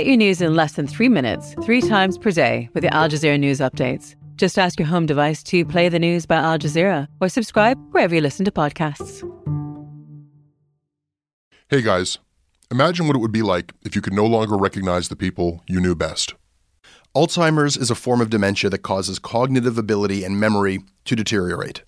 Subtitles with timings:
[0.00, 3.10] Get your news in less than three minutes, three times per day with the Al
[3.10, 4.14] Jazeera News Updates.
[4.36, 8.14] Just ask your home device to play the news by Al Jazeera or subscribe wherever
[8.14, 9.20] you listen to podcasts.
[11.68, 12.16] Hey guys,
[12.70, 15.82] imagine what it would be like if you could no longer recognize the people you
[15.82, 16.32] knew best.
[17.14, 21.82] Alzheimer's is a form of dementia that causes cognitive ability and memory to deteriorate.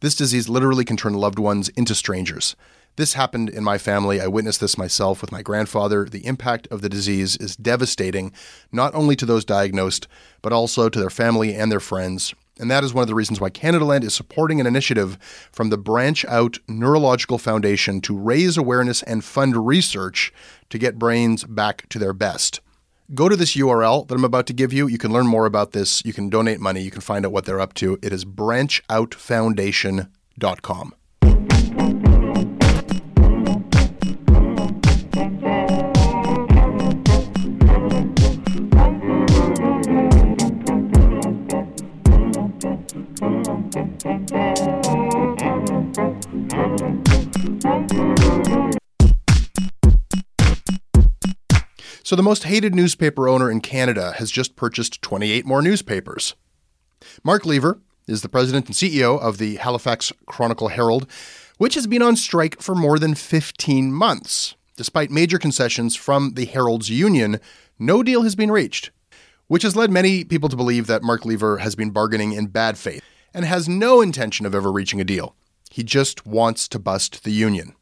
[0.00, 2.56] This disease literally can turn loved ones into strangers.
[2.96, 4.20] This happened in my family.
[4.20, 6.04] I witnessed this myself with my grandfather.
[6.04, 8.34] The impact of the disease is devastating,
[8.70, 10.06] not only to those diagnosed,
[10.42, 12.34] but also to their family and their friends.
[12.58, 15.16] And that is one of the reasons why Canadaland is supporting an initiative
[15.52, 20.30] from the Branch Out Neurological Foundation to raise awareness and fund research
[20.68, 22.60] to get brains back to their best.
[23.14, 24.86] Go to this URL that I'm about to give you.
[24.86, 26.04] You can learn more about this.
[26.04, 26.82] You can donate money.
[26.82, 27.98] You can find out what they're up to.
[28.02, 30.94] It is branchoutfoundation.com.
[52.12, 56.34] So, the most hated newspaper owner in Canada has just purchased 28 more newspapers.
[57.24, 61.10] Mark Lever is the president and CEO of the Halifax Chronicle Herald,
[61.56, 64.56] which has been on strike for more than 15 months.
[64.76, 67.40] Despite major concessions from the Herald's union,
[67.78, 68.90] no deal has been reached,
[69.46, 72.76] which has led many people to believe that Mark Lever has been bargaining in bad
[72.76, 73.02] faith
[73.32, 75.34] and has no intention of ever reaching a deal.
[75.70, 77.74] He just wants to bust the union.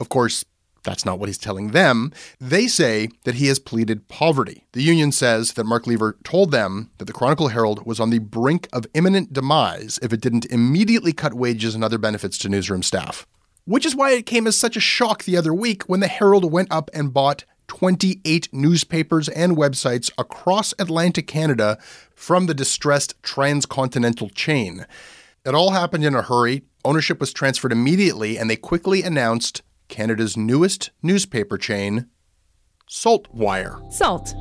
[0.00, 0.46] Of course,
[0.82, 2.12] that's not what he's telling them.
[2.40, 4.64] They say that he has pleaded poverty.
[4.72, 8.18] The union says that Mark Lever told them that the Chronicle Herald was on the
[8.18, 12.82] brink of imminent demise if it didn't immediately cut wages and other benefits to newsroom
[12.82, 13.26] staff.
[13.64, 16.50] Which is why it came as such a shock the other week when the Herald
[16.50, 21.78] went up and bought 28 newspapers and websites across Atlantic Canada
[22.14, 24.86] from the distressed transcontinental chain.
[25.44, 26.62] It all happened in a hurry.
[26.84, 32.06] Ownership was transferred immediately, and they quickly announced Canada's newest newspaper chain,
[32.88, 33.92] Saltwire.
[33.92, 34.34] Salt.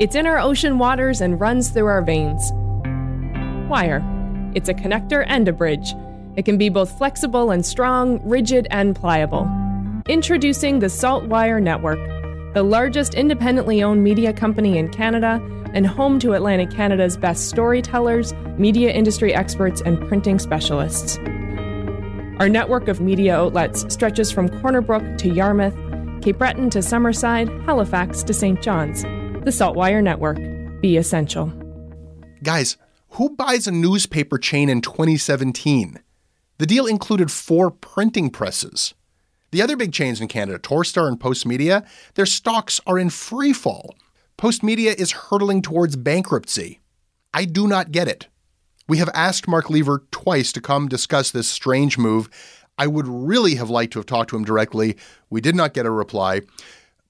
[0.00, 2.50] It's in our ocean waters and runs through our veins.
[3.70, 4.02] Wire.
[4.54, 5.94] It's a connector and a bridge.
[6.36, 9.48] It can be both flexible and strong, rigid and pliable.
[10.08, 12.00] Introducing the Saltwire Network,
[12.54, 15.40] the largest independently owned media company in Canada
[15.74, 21.18] and home to Atlantic Canada's best storytellers, media industry experts, and printing specialists.
[22.40, 25.74] Our network of media outlets stretches from Corner Brook to Yarmouth,
[26.20, 28.60] Cape Breton to Summerside, Halifax to St.
[28.60, 29.02] John's.
[29.02, 30.38] The Saltwire Network.
[30.80, 31.52] Be essential.
[32.42, 32.76] Guys,
[33.10, 36.00] who buys a newspaper chain in 2017?
[36.58, 38.94] The deal included four printing presses.
[39.52, 43.94] The other big chains in Canada, Torstar and Postmedia, their stocks are in free fall.
[44.36, 46.80] Postmedia is hurtling towards bankruptcy.
[47.32, 48.26] I do not get it.
[48.86, 52.28] We have asked Mark Lever twice to come discuss this strange move.
[52.76, 54.96] I would really have liked to have talked to him directly.
[55.30, 56.42] We did not get a reply.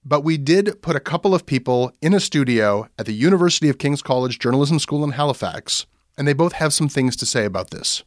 [0.04, 3.78] But we did put a couple of people in a studio at the University of
[3.78, 5.86] King's College Journalism School in Halifax,
[6.16, 8.04] and they both have some things to say about this.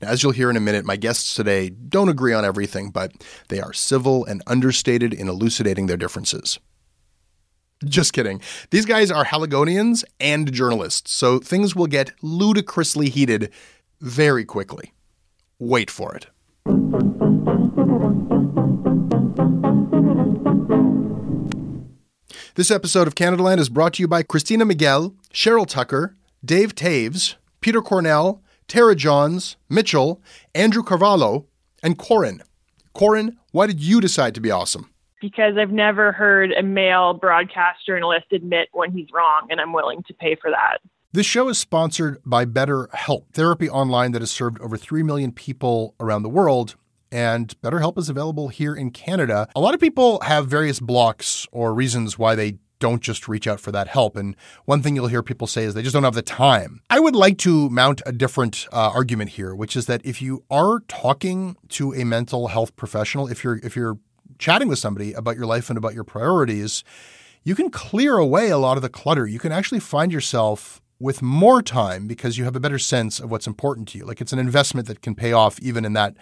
[0.00, 3.12] Now, as you'll hear in a minute, my guests today don't agree on everything, but
[3.48, 6.60] they are civil and understated in elucidating their differences.
[7.84, 8.40] Just kidding.
[8.70, 13.50] These guys are Haligonians and journalists, so things will get ludicrously heated
[14.00, 14.92] very quickly.
[15.58, 16.26] Wait for it.
[22.54, 26.74] This episode of Canada Land is brought to you by Christina Miguel, Cheryl Tucker, Dave
[26.74, 30.22] Taves, Peter Cornell, Tara Johns, Mitchell,
[30.54, 31.44] Andrew Carvalho,
[31.82, 32.42] and Corin.
[32.94, 34.90] Corin, why did you decide to be awesome?
[35.20, 40.02] Because I've never heard a male broadcast journalist admit when he's wrong, and I'm willing
[40.08, 40.78] to pay for that.
[41.12, 45.94] This show is sponsored by BetterHelp, therapy online that has served over 3 million people
[45.98, 46.76] around the world.
[47.10, 49.48] And BetterHelp is available here in Canada.
[49.56, 53.60] A lot of people have various blocks or reasons why they don't just reach out
[53.60, 54.16] for that help.
[54.16, 56.82] And one thing you'll hear people say is they just don't have the time.
[56.90, 60.44] I would like to mount a different uh, argument here, which is that if you
[60.50, 63.98] are talking to a mental health professional, if you're if you're
[64.38, 66.84] chatting with somebody about your life and about your priorities,
[67.44, 69.26] you can clear away a lot of the clutter.
[69.26, 73.30] You can actually find yourself with more time because you have a better sense of
[73.30, 74.04] what's important to you.
[74.04, 76.16] Like it's an investment that can pay off even in that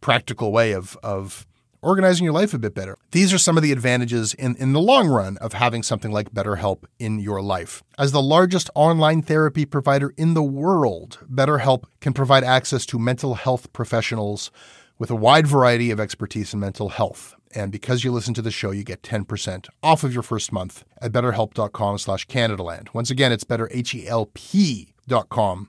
[0.00, 1.46] practical way of of
[1.82, 2.98] organizing your life a bit better.
[3.10, 6.32] These are some of the advantages in, in the long run of having something like
[6.32, 7.82] BetterHelp in your life.
[7.98, 13.34] As the largest online therapy provider in the world, BetterHelp can provide access to mental
[13.34, 14.50] health professionals
[14.98, 17.34] with a wide variety of expertise in mental health.
[17.52, 20.84] And because you listen to the show, you get 10% off of your first month
[21.00, 22.94] at betterhelp.com slash Canadaland.
[22.94, 25.68] Once again, it's betterhelp.com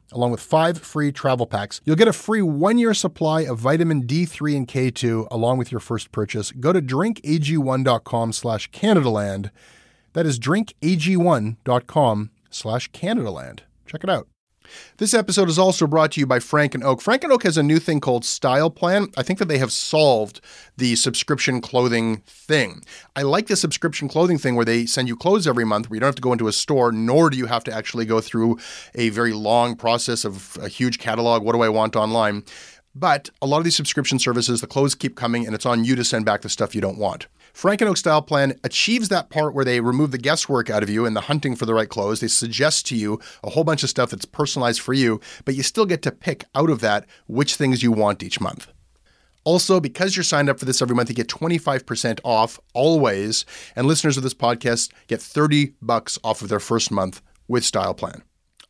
[0.11, 1.81] along with five free travel packs.
[1.85, 5.79] You'll get a free one year supply of vitamin D3 and K2 along with your
[5.79, 6.51] first purchase.
[6.51, 9.51] Go to drinkag1.com slash Canadaland.
[10.13, 13.59] That is drinkag1.com slash Canadaland.
[13.85, 14.27] Check it out.
[14.97, 17.01] This episode is also brought to you by Frank and Oak.
[17.01, 19.09] Frank and Oak has a new thing called Style Plan.
[19.17, 20.41] I think that they have solved
[20.77, 22.83] the subscription clothing thing.
[23.15, 25.99] I like the subscription clothing thing where they send you clothes every month where you
[25.99, 28.59] don't have to go into a store, nor do you have to actually go through
[28.95, 31.43] a very long process of a huge catalog.
[31.43, 32.43] What do I want online?
[32.93, 35.95] But a lot of these subscription services, the clothes keep coming and it's on you
[35.95, 37.27] to send back the stuff you don't want.
[37.53, 40.89] Frank and Oak Style Plan achieves that part where they remove the guesswork out of
[40.89, 42.19] you and the hunting for the right clothes.
[42.19, 45.63] They suggest to you a whole bunch of stuff that's personalized for you, but you
[45.63, 48.67] still get to pick out of that which things you want each month.
[49.43, 53.45] Also, because you're signed up for this every month, you get 25% off always,
[53.75, 57.95] and listeners of this podcast get 30 bucks off of their first month with Style
[57.95, 58.21] Plan.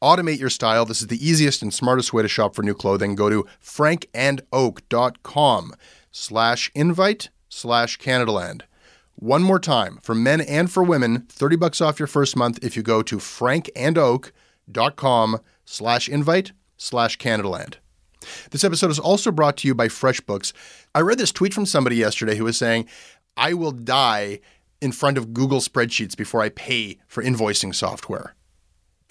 [0.01, 0.85] Automate your style.
[0.85, 3.15] This is the easiest and smartest way to shop for new clothing.
[3.15, 5.75] Go to frankandoak.com
[6.11, 8.61] slash invite slash Canadaland.
[9.21, 12.75] One more time, for men and for women, 30 bucks off your first month if
[12.75, 17.75] you go to frankandoak.com slash invite slash Canadaland.
[18.49, 20.53] This episode is also brought to you by FreshBooks.
[20.95, 22.87] I read this tweet from somebody yesterday who was saying,
[23.37, 24.39] I will die
[24.81, 28.33] in front of Google spreadsheets before I pay for invoicing software.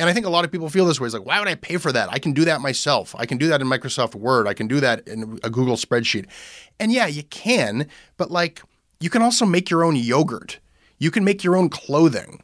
[0.00, 1.06] And I think a lot of people feel this way.
[1.06, 2.08] It's like, why would I pay for that?
[2.10, 3.14] I can do that myself.
[3.16, 4.48] I can do that in Microsoft Word.
[4.48, 6.26] I can do that in a Google spreadsheet.
[6.80, 7.86] And yeah, you can,
[8.16, 8.62] but like,
[9.00, 10.60] you can also make your own yogurt.
[10.98, 12.42] You can make your own clothing,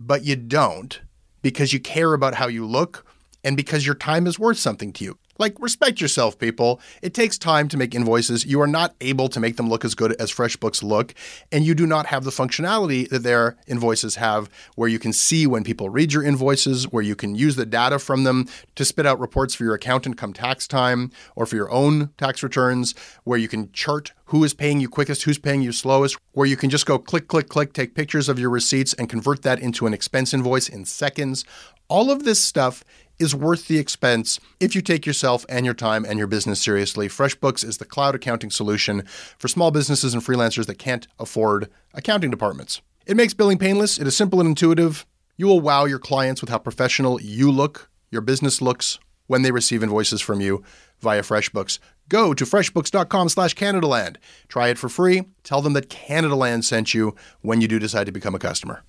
[0.00, 1.00] but you don't
[1.42, 3.04] because you care about how you look
[3.44, 5.18] and because your time is worth something to you.
[5.38, 6.80] Like, respect yourself, people.
[7.00, 8.44] It takes time to make invoices.
[8.44, 11.14] You are not able to make them look as good as FreshBooks look,
[11.52, 15.46] and you do not have the functionality that their invoices have, where you can see
[15.46, 19.06] when people read your invoices, where you can use the data from them to spit
[19.06, 23.38] out reports for your accountant come tax time or for your own tax returns, where
[23.38, 26.68] you can chart who is paying you quickest, who's paying you slowest, where you can
[26.68, 29.94] just go click, click, click, take pictures of your receipts and convert that into an
[29.94, 31.44] expense invoice in seconds.
[31.88, 32.84] All of this stuff
[33.18, 37.08] is worth the expense if you take yourself and your time and your business seriously.
[37.08, 39.02] FreshBooks is the cloud accounting solution
[39.38, 42.80] for small businesses and freelancers that can't afford accounting departments.
[43.06, 45.06] It makes billing painless, it is simple and intuitive.
[45.36, 49.52] You will wow your clients with how professional you look, your business looks when they
[49.52, 50.64] receive invoices from you
[51.00, 51.78] via FreshBooks.
[52.08, 54.16] Go to freshbooks.com slash Canadaland.
[54.48, 55.24] Try it for free.
[55.44, 58.82] Tell them that Canadaland sent you when you do decide to become a customer.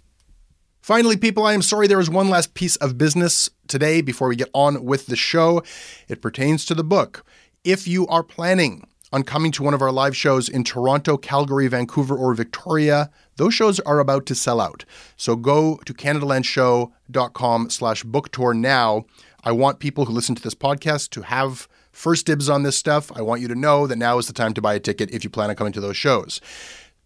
[0.81, 4.35] Finally, people, I am sorry there is one last piece of business today before we
[4.35, 5.61] get on with the show.
[6.07, 7.25] It pertains to the book.
[7.63, 11.67] If you are planning on coming to one of our live shows in Toronto, Calgary,
[11.67, 14.85] Vancouver, or Victoria, those shows are about to sell out.
[15.17, 19.05] So go to CanadaLandShow.com slash book tour now.
[19.43, 23.11] I want people who listen to this podcast to have first dibs on this stuff.
[23.15, 25.23] I want you to know that now is the time to buy a ticket if
[25.23, 26.39] you plan on coming to those shows.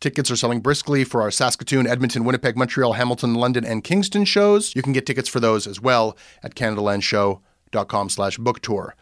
[0.03, 4.75] Tickets are selling briskly for our Saskatoon, Edmonton, Winnipeg, Montreal, Hamilton, London, and Kingston shows.
[4.75, 8.97] You can get tickets for those as well at CanadaLandShow.com slash book tour.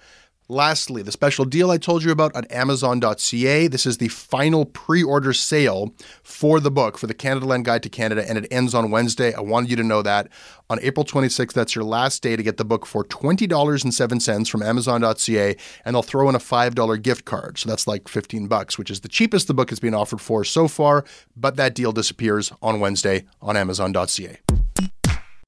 [0.51, 3.67] Lastly, the special deal I told you about at Amazon.ca.
[3.69, 7.81] This is the final pre order sale for the book for the Canada Land Guide
[7.83, 9.33] to Canada, and it ends on Wednesday.
[9.33, 10.27] I wanted you to know that.
[10.69, 15.55] On April 26th, that's your last day to get the book for $20.07 from Amazon.ca,
[15.85, 17.57] and they'll throw in a $5 gift card.
[17.57, 20.43] So that's like 15 bucks, which is the cheapest the book has been offered for
[20.43, 24.60] so far, but that deal disappears on Wednesday on Amazon.ca.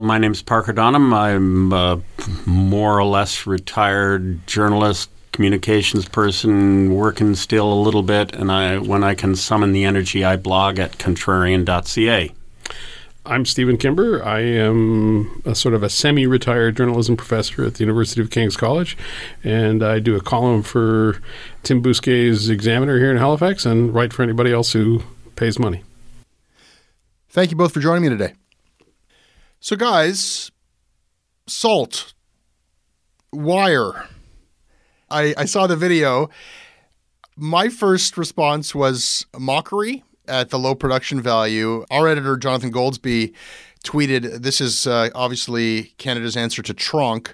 [0.04, 1.14] My name's Parker Donham.
[1.14, 2.02] I'm a
[2.46, 9.02] more or less retired journalist, communications person, working still a little bit, and I when
[9.02, 12.34] I can summon the energy, I blog at contrarian.ca.
[13.26, 14.22] I'm Stephen Kimber.
[14.26, 18.98] I am a sort of a semi-retired journalism professor at the University of King's College,
[19.42, 21.22] and I do a column for
[21.64, 25.02] Tim Bousquet's Examiner here in Halifax, and write for anybody else who
[25.38, 25.82] pays money.
[27.30, 28.34] Thank you both for joining me today.
[29.66, 30.52] So, guys,
[31.48, 32.14] salt,
[33.32, 34.10] wire.
[35.10, 36.30] I, I saw the video.
[37.38, 41.86] My first response was mockery at the low production value.
[41.90, 43.34] Our editor, Jonathan Goldsbie,
[43.86, 47.34] tweeted this is uh, obviously Canada's answer to Tronc.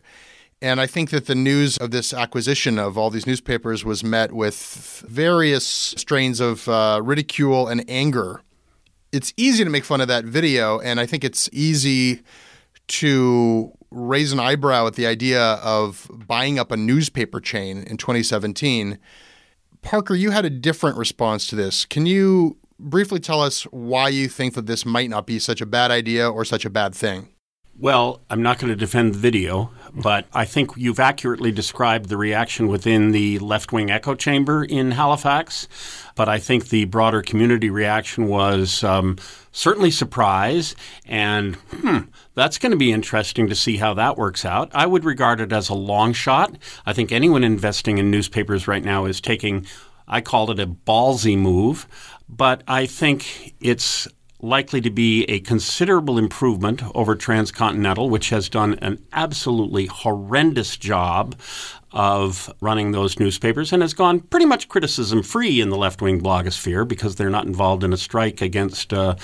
[0.62, 4.33] And I think that the news of this acquisition of all these newspapers was met
[4.33, 8.43] with various strains of uh, ridicule and anger
[9.11, 12.21] it's easy to make fun of that video, and I think it's easy
[12.87, 18.99] to raise an eyebrow at the idea of buying up a newspaper chain in 2017.
[19.81, 21.85] Parker, you had a different response to this.
[21.85, 25.65] Can you briefly tell us why you think that this might not be such a
[25.65, 27.29] bad idea or such a bad thing?
[27.81, 32.17] Well, I'm not going to defend the video, but I think you've accurately described the
[32.17, 35.69] reaction within the left wing echo chamber in Halifax.
[36.13, 39.15] But I think the broader community reaction was um,
[39.53, 42.00] certainly surprise and, hmm,
[42.33, 44.69] that's going to be interesting to see how that works out.
[44.74, 46.57] I would regard it as a long shot.
[46.86, 49.65] I think anyone investing in newspapers right now is taking,
[50.05, 51.88] I called it a ballsy move,
[52.27, 54.05] but I think it's
[54.41, 61.36] likely to be a considerable improvement over Transcontinental, which has done an absolutely horrendous job
[61.91, 66.22] of running those newspapers and has gone pretty much criticism free in the left wing
[66.22, 69.15] blogosphere because they're not involved in a strike against uh,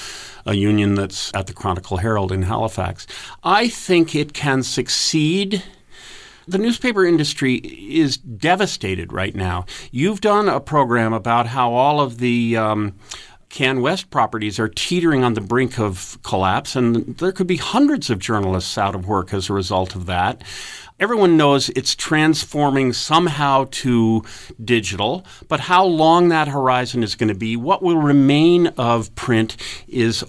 [0.46, 3.06] a union that's at the Chronicle Herald in Halifax.
[3.44, 5.64] I think it can succeed.
[6.48, 9.66] The newspaper industry is devastated right now.
[9.92, 12.96] You've done a program about how all of the um,
[13.50, 18.20] CanWest properties are teetering on the brink of collapse, and there could be hundreds of
[18.20, 20.44] journalists out of work as a result of that.
[21.00, 24.24] Everyone knows it's transforming somehow to
[24.64, 29.58] digital, but how long that horizon is going to be, what will remain of print
[29.88, 30.24] is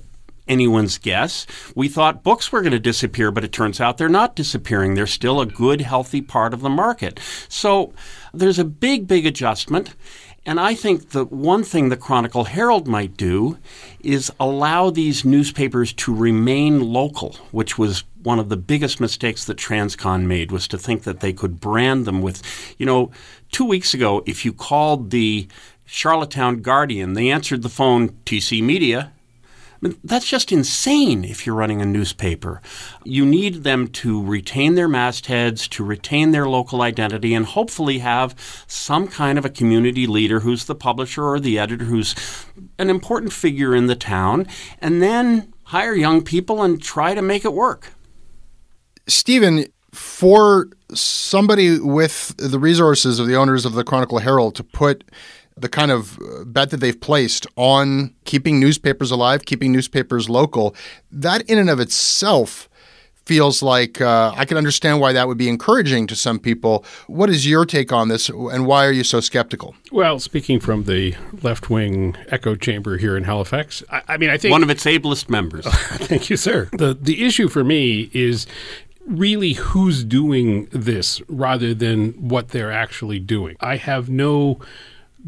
[0.49, 1.47] anyone's guess.
[1.75, 4.95] We thought books were going to disappear, but it turns out they're not disappearing.
[4.95, 7.19] They're still a good, healthy part of the market.
[7.49, 7.93] So
[8.33, 9.95] there's a big, big adjustment.
[10.47, 13.59] And I think the one thing the Chronicle Herald might do
[13.99, 19.57] is allow these newspapers to remain local, which was one of the biggest mistakes that
[19.57, 22.43] Transcon made was to think that they could brand them with,
[22.79, 23.11] you know,
[23.51, 25.49] two weeks ago, if you called the
[25.85, 29.13] Charlottetown Guardian, they answered the phone TC Media
[29.77, 32.63] I mean, that's just insane if you're running a newspaper.
[33.05, 38.35] You need them to retain their mastheads, to retain their local identity, and hopefully have
[38.67, 42.15] some kind of a community leader who's the publisher or the editor who's
[42.79, 44.47] an important figure in the town,
[44.81, 47.93] and then hire young people and try to make it work.
[49.07, 55.05] Stephen, for somebody with the resources of the owners of the Chronicle Herald to put
[55.57, 60.75] the kind of uh, bet that they've placed on keeping newspapers alive, keeping newspapers local,
[61.11, 62.69] that in and of itself
[63.27, 66.85] feels like uh, I can understand why that would be encouraging to some people.
[67.09, 69.75] What is your take on this, and why are you so skeptical?
[69.91, 74.39] Well, speaking from the left wing echo chamber here in Halifax, I, I mean, I
[74.39, 75.67] think one of its ablest members.
[75.67, 76.69] thank you, sir.
[76.73, 78.47] The the issue for me is
[79.07, 83.57] really who's doing this rather than what they're actually doing.
[83.61, 84.61] I have no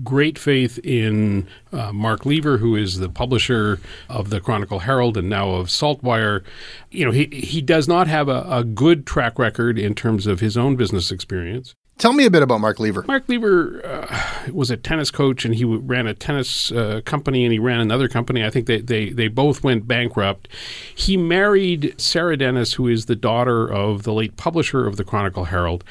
[0.03, 5.29] great faith in uh, Mark Lever, who is the publisher of the Chronicle Herald and
[5.29, 6.45] now of Saltwire.
[6.91, 10.41] You know, he, he does not have a, a good track record in terms of
[10.41, 11.75] his own business experience.
[11.99, 13.05] Tell me a bit about Mark Lever.
[13.09, 17.53] Mark Lever uh, was a tennis coach, and he ran a tennis uh, company, and
[17.53, 18.45] he ran another company.
[18.45, 20.47] I think they, they, they both went bankrupt.
[20.95, 25.47] He married Sarah Dennis, who is the daughter of the late publisher of the Chronicle
[25.47, 25.83] Herald.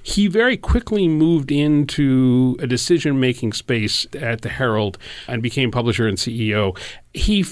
[0.00, 4.96] He very quickly moved into a decision making space at the Herald
[5.26, 6.78] and became publisher and CEO.
[7.12, 7.42] He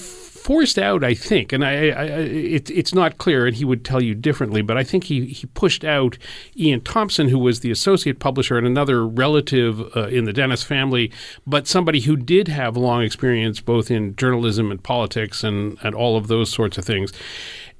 [0.47, 4.01] forced out, I think, and I, I it, it's not clear, and he would tell
[4.01, 6.17] you differently, but I think he, he pushed out
[6.55, 11.11] Ian Thompson, who was the associate publisher and another relative uh, in the Dennis family,
[11.45, 16.15] but somebody who did have long experience both in journalism and politics and, and all
[16.15, 17.11] of those sorts of things.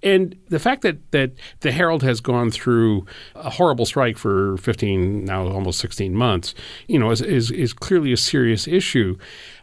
[0.04, 1.32] And the fact that, that
[1.62, 6.54] the Herald has gone through a horrible strike for 15, now almost 16 months,
[6.88, 9.18] you know, is, is, is clearly a serious issue.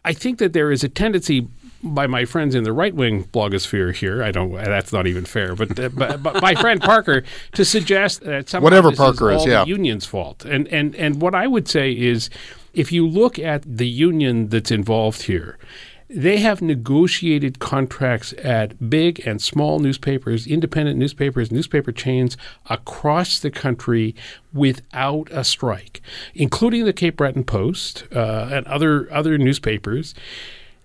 [0.06, 1.48] I think that there is a tendency
[1.84, 4.22] by my friends in the right wing blogosphere here.
[4.22, 4.52] I don't.
[4.52, 5.54] That's not even fair.
[5.54, 7.22] But uh, but, but my friend Parker
[7.52, 10.44] to suggest that somehow whatever Parker is, is, yeah, the union's fault.
[10.44, 12.30] And and and what I would say is,
[12.72, 15.58] if you look at the union that's involved here.
[16.10, 22.36] They have negotiated contracts at big and small newspapers, independent newspapers, newspaper chains
[22.68, 24.14] across the country
[24.52, 26.02] without a strike,
[26.34, 30.14] including the Cape Breton Post uh, and other other newspapers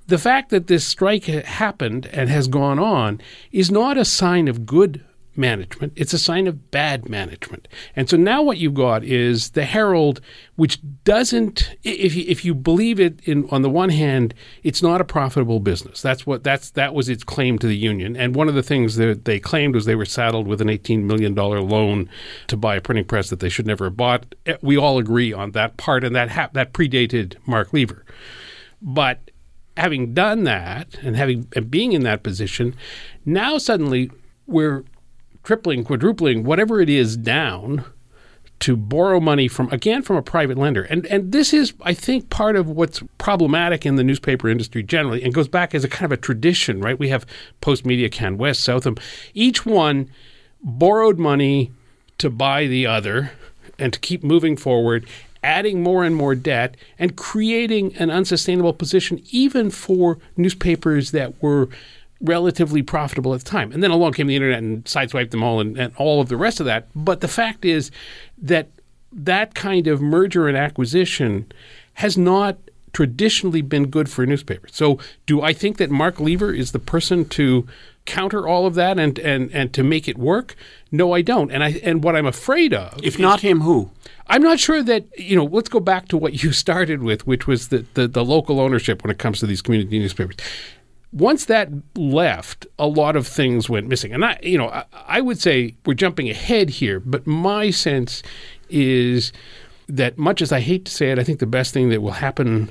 [0.10, 4.66] the fact that this strike happened and has gone on is not a sign of
[4.66, 5.04] good
[5.36, 5.94] management.
[5.96, 7.68] It's a sign of bad management.
[7.96, 10.20] And so now what you've got is the Herald,
[10.56, 15.00] which doesn't, if you, if you believe it, in on the one hand, it's not
[15.00, 16.02] a profitable business.
[16.02, 18.16] That's what that's that was its claim to the union.
[18.16, 21.08] And one of the things that they claimed was they were saddled with an eighteen
[21.08, 22.10] million dollar loan
[22.48, 24.36] to buy a printing press that they should never have bought.
[24.46, 28.04] Eh, we all agree on that part, and that ha- that predated Mark Lever.
[28.82, 29.29] But
[29.80, 32.76] having done that and having and being in that position,
[33.26, 34.12] now suddenly
[34.46, 34.84] we're
[35.44, 37.86] tripling, quadrupling, whatever it is down
[38.60, 40.84] to borrow money from again from a private lender.
[40.84, 45.24] And and this is I think part of what's problematic in the newspaper industry generally
[45.24, 47.00] and goes back as a kind of a tradition, right?
[47.00, 47.26] We have
[47.62, 48.98] Post Media, Can West, Southam.
[49.34, 50.10] Each one
[50.62, 51.72] borrowed money
[52.18, 53.32] to buy the other
[53.78, 55.08] and to keep moving forward
[55.44, 61.70] adding more and more debt and creating an unsustainable position even for newspapers that were
[62.22, 63.72] relatively profitable at the time.
[63.72, 66.38] And then along came the internet and sideswiped them all and, and all of the
[66.38, 66.88] rest of that.
[66.94, 67.92] But the fact is
[68.38, 68.68] that
[69.12, 71.52] that kind of merger and acquisition
[71.94, 72.58] has not
[72.92, 74.72] traditionally been good for newspapers.
[74.74, 77.68] So do I think that Mark Lever is the person to
[78.10, 80.56] counter all of that and, and, and to make it work?
[80.92, 81.52] No, I don't.
[81.52, 83.92] And I and what I'm afraid of If not him, who?
[84.28, 85.46] I'm not sure that you know.
[85.46, 89.04] Let's go back to what you started with, which was the, the, the local ownership
[89.04, 90.36] when it comes to these community newspapers.
[91.12, 95.22] Once that left, a lot of things went missing, and I, you know, I, I
[95.22, 98.22] would say we're jumping ahead here, but my sense
[98.70, 99.34] is
[99.88, 102.12] that much as I hate to say it, I think the best thing that will
[102.12, 102.70] happen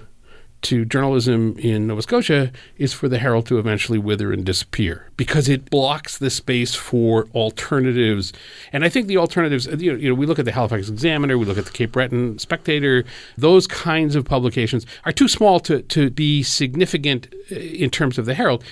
[0.63, 5.49] to journalism in Nova Scotia is for the Herald to eventually wither and disappear because
[5.49, 8.33] it blocks the space for alternatives.
[8.73, 11.39] And I think the alternatives, you know, you know, we look at the Halifax Examiner,
[11.39, 13.05] we look at the Cape Breton Spectator,
[13.37, 18.27] those kinds of publications are too small to, to be significant uh, in terms of
[18.27, 18.65] the Herald.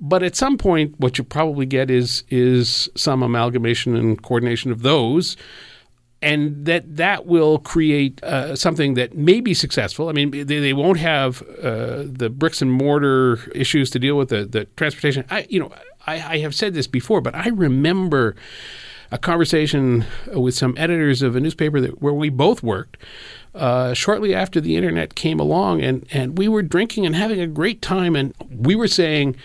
[0.00, 4.82] But at some point, what you probably get is is some amalgamation and coordination of
[4.82, 5.36] those
[6.22, 10.08] and that that will create uh, something that may be successful.
[10.08, 14.28] I mean, they, they won't have uh, the bricks and mortar issues to deal with
[14.28, 15.24] the, the transportation.
[15.30, 15.72] I, you know,
[16.06, 18.36] I, I have said this before, but I remember
[19.10, 22.96] a conversation with some editors of a newspaper that where we both worked.
[23.54, 27.46] Uh, shortly after the internet came along, and, and we were drinking and having a
[27.46, 29.36] great time, and we were saying,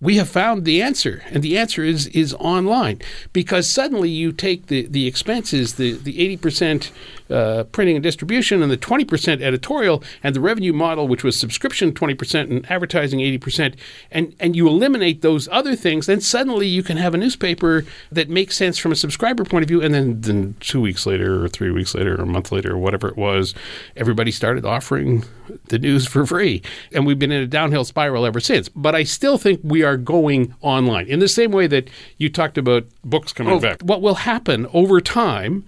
[0.00, 3.00] we have found the answer, and the answer is is online
[3.32, 6.92] because suddenly you take the, the expenses, the the eighty percent
[7.30, 11.38] uh, printing and distribution, and the twenty percent editorial, and the revenue model, which was
[11.38, 13.74] subscription twenty percent and advertising eighty percent,
[14.12, 18.28] and and you eliminate those other things, then suddenly you can have a newspaper that
[18.28, 21.48] makes sense from a subscriber point of view, and then then two weeks later, or
[21.48, 23.52] three weeks later, or a month later, or whatever it was,
[23.96, 25.24] everybody started offering
[25.70, 28.68] the news for free, and we've been in a downhill spiral ever since.
[28.68, 32.58] But I still think we are going online in the same way that you talked
[32.58, 33.60] about books coming Oh.
[33.60, 33.80] back.
[33.82, 35.64] What will happen over time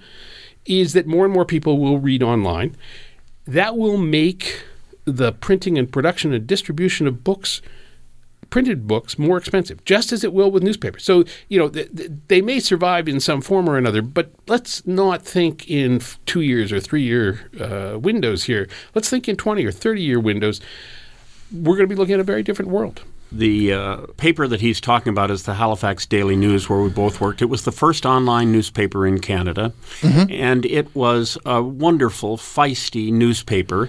[0.66, 2.76] is that more and more people will read online.
[3.46, 4.62] That will make
[5.06, 7.62] the printing and production and distribution of books
[8.50, 11.04] printed books more expensive, just as it will with newspapers.
[11.04, 14.85] So, you know, th- th- they may survive in some form or another, but let's
[14.85, 18.68] not think in f- two years or three year uh, windows here.
[18.92, 20.61] Let's think in 20 or 30 year windows.
[21.52, 23.02] We're going to be looking at a very different world.
[23.32, 27.20] The uh, paper that he's talking about is the Halifax Daily News, where we both
[27.20, 27.40] worked.
[27.42, 29.72] It was the first online newspaper in Canada,
[30.30, 33.88] and it was a wonderful, feisty newspaper.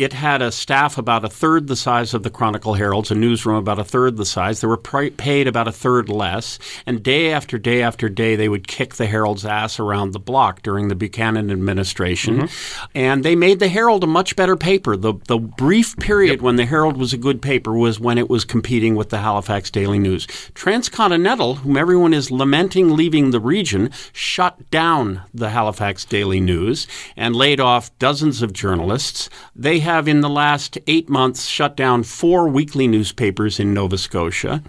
[0.00, 3.56] It had a staff about a third the size of the Chronicle Herald's, a newsroom
[3.56, 4.62] about a third the size.
[4.62, 8.48] They were pri- paid about a third less, and day after day after day, they
[8.48, 12.38] would kick the Herald's ass around the block during the Buchanan administration.
[12.38, 12.86] Mm-hmm.
[12.94, 14.96] And they made the Herald a much better paper.
[14.96, 18.46] The, the brief period when the Herald was a good paper was when it was
[18.46, 20.26] competing with the Halifax Daily News.
[20.54, 26.86] Transcontinental, whom everyone is lamenting leaving the region, shut down the Halifax Daily News
[27.18, 29.28] and laid off dozens of journalists.
[29.54, 34.62] They have, in the last eight months, shut down four weekly newspapers in Nova Scotia.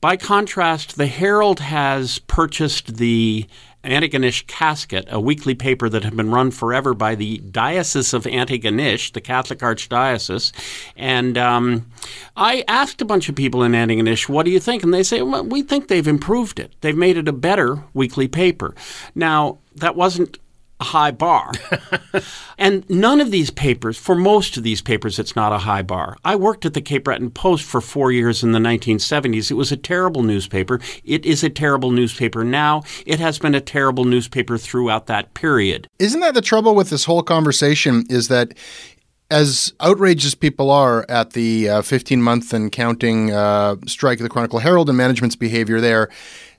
[0.00, 3.46] By contrast, the Herald has purchased the
[3.82, 9.12] Antigonish Casket, a weekly paper that had been run forever by the Diocese of Antigonish,
[9.12, 10.52] the Catholic Archdiocese.
[10.96, 11.90] And um,
[12.36, 14.84] I asked a bunch of people in Antigonish, what do you think?
[14.84, 16.74] And they say, well, we think they've improved it.
[16.80, 18.74] They've made it a better weekly paper.
[19.16, 20.38] Now, that wasn't
[20.80, 21.52] a high bar.
[22.58, 26.16] and none of these papers, for most of these papers, it's not a high bar.
[26.24, 29.50] I worked at the Cape Breton Post for four years in the 1970s.
[29.50, 30.80] It was a terrible newspaper.
[31.04, 32.82] It is a terrible newspaper now.
[33.06, 35.86] It has been a terrible newspaper throughout that period.
[35.98, 38.04] Isn't that the trouble with this whole conversation?
[38.08, 38.54] Is that
[39.30, 44.28] as outraged as people are at the 15 month and counting uh, strike of the
[44.28, 46.08] Chronicle Herald and management's behavior there,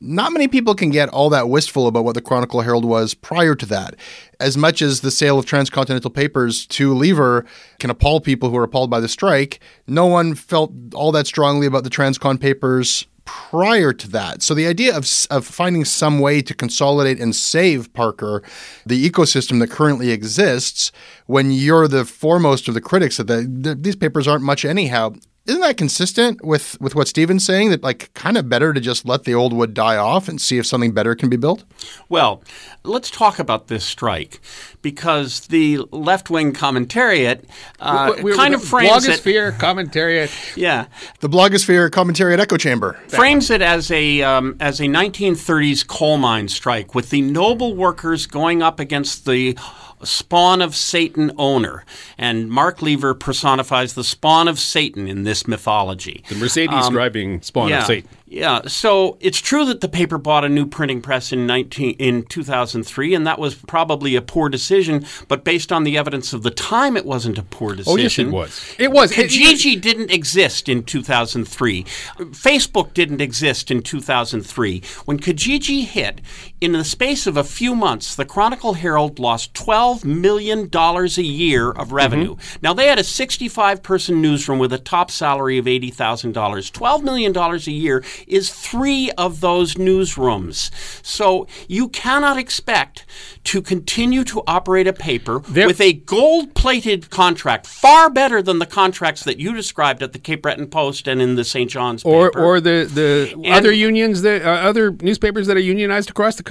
[0.02, 3.54] not many people can get all that wistful about what the Chronicle Herald was prior
[3.56, 3.96] to that.
[4.40, 7.46] As much as the sale of transcontinental papers to Lever
[7.80, 11.68] can appall people who are appalled by the strike, no one felt all that strongly
[11.68, 14.42] about the transcon papers prior to that.
[14.42, 18.42] So the idea of, of finding some way to consolidate and save Parker,
[18.86, 20.92] the ecosystem that currently exists,
[21.28, 25.14] when you're the foremost of the critics that the, the, these papers aren't much anyhow.
[25.48, 29.06] Isn't that consistent with, with what Stephen's saying that like kind of better to just
[29.08, 31.64] let the old wood die off and see if something better can be built?
[32.10, 32.44] Well,
[32.84, 34.40] let's talk about this strike
[34.84, 37.46] because the left wing commentariat
[37.80, 39.20] uh, We- we- kind of frames it.
[39.22, 40.56] blogosphere, commentariat.
[40.56, 40.86] Yeah,
[41.22, 43.00] The blogosphere commentariat Echo Chamber.
[43.08, 48.28] frames it as a um, as a 1930s coal mine strike with the noble workers
[48.28, 49.58] going up against the
[50.04, 51.86] spawn of Satan owner,
[52.18, 56.24] and Mark Lever personifies the spawn of Satan in this mythology.
[56.30, 58.10] The Mercedes um, driving spawn yeah, of Satan.
[58.32, 62.24] Yeah, so it's true that the paper bought a new printing press in 19 in
[62.24, 66.50] 2003 and that was probably a poor decision, but based on the evidence of the
[66.50, 68.00] time it wasn't a poor decision.
[68.00, 68.76] Oh, yes, it was.
[68.80, 69.12] It was.
[69.12, 71.84] It- Kijiji didn't exist in 2003.
[71.84, 74.82] Facebook didn't exist in 2003.
[75.04, 76.22] When Kijiji hit,
[76.62, 81.72] in the space of a few months, the Chronicle Herald lost $12 million a year
[81.72, 82.36] of revenue.
[82.62, 86.32] Now, they had a 65 person newsroom with a top salary of $80,000.
[86.32, 90.70] $12 million a year is three of those newsrooms.
[91.04, 93.08] So you cannot expect
[93.46, 98.60] to continue to operate a paper There- with a gold plated contract, far better than
[98.60, 101.72] the contracts that you described at the Cape Breton Post and in the St.
[101.72, 102.46] John's Or, paper.
[102.46, 106.44] or the, the And- other unions, that uh, other newspapers that are unionized across the
[106.44, 106.51] country?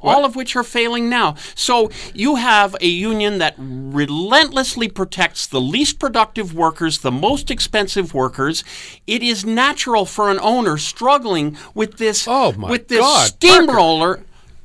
[0.00, 1.34] All of which are failing now.
[1.54, 8.14] So you have a union that relentlessly protects the least productive workers, the most expensive
[8.14, 8.64] workers.
[9.06, 14.20] It is natural for an owner struggling with this Oh, with this God, steamroller.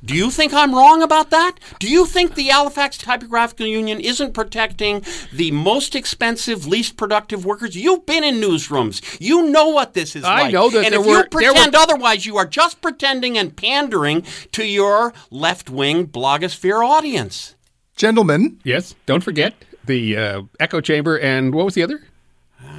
[0.06, 1.54] Do you think I'm wrong about that?
[1.80, 7.76] Do you think the Halifax Typographical Union isn't protecting the most expensive, least productive workers?
[7.78, 9.02] You've been in newsrooms.
[9.22, 10.54] You know what this is I like.
[10.54, 13.38] know that and there if were- you there were- pretend otherwise, you are just pretending
[13.38, 17.56] and pandering to your left wing blogosphere audience.
[17.96, 18.96] Gentlemen, Yes.
[19.06, 19.54] Don't forget
[19.86, 22.02] the uh, echo chamber and what was the other?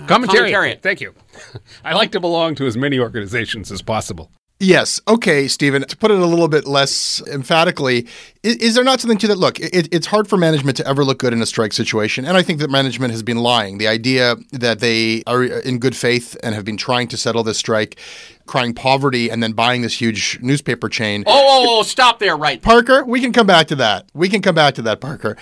[0.06, 0.50] Commentariat.
[0.50, 0.82] Commentariat.
[0.82, 1.14] Thank you.
[1.84, 4.30] I like to belong to as many organizations as possible.
[4.60, 5.00] Yes.
[5.08, 5.82] Okay, Stephen.
[5.82, 8.06] To put it a little bit less emphatically,
[8.44, 9.36] is, is there not something to that?
[9.36, 12.36] Look, it, it's hard for management to ever look good in a strike situation, and
[12.36, 13.78] I think that management has been lying.
[13.78, 17.58] The idea that they are in good faith and have been trying to settle this
[17.58, 17.98] strike,
[18.46, 21.24] crying poverty, and then buying this huge newspaper chain.
[21.26, 22.62] Oh, oh, oh, stop there, right.
[22.62, 24.06] Parker, we can come back to that.
[24.14, 25.36] We can come back to that, Parker.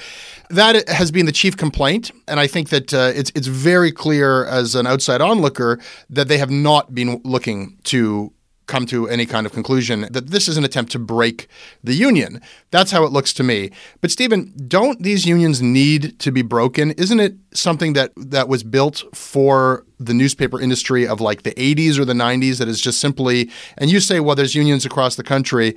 [0.48, 4.46] That has been the chief complaint, and I think that uh, it's it's very clear
[4.46, 8.32] as an outside onlooker that they have not been looking to
[8.66, 11.48] come to any kind of conclusion that this is an attempt to break
[11.82, 12.40] the union.
[12.70, 13.70] That's how it looks to me.
[14.00, 16.92] But Stephen, don't these unions need to be broken?
[16.92, 21.98] Isn't it something that that was built for the newspaper industry of like the 80s
[21.98, 25.22] or the 90s that is just simply and you say well there's unions across the
[25.22, 25.76] country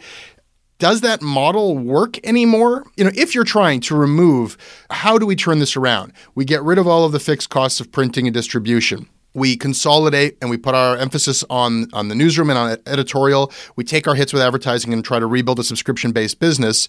[0.77, 2.85] does that model work anymore?
[2.97, 4.57] You know, if you're trying to remove,
[4.89, 6.11] how do we turn this around?
[6.35, 9.07] We get rid of all of the fixed costs of printing and distribution.
[9.35, 13.51] We consolidate and we put our emphasis on, on the newsroom and on editorial.
[13.75, 16.87] We take our hits with advertising and try to rebuild a subscription based business.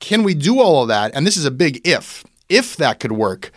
[0.00, 1.14] Can we do all of that?
[1.14, 2.24] And this is a big if.
[2.48, 3.52] If that could work,